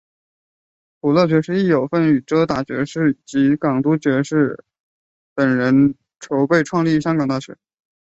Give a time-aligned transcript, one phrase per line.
[0.99, 4.65] 普乐爵士亦有份与遮打爵士及港督卢嘉爵士
[5.35, 7.55] 等人筹备创立香港大学。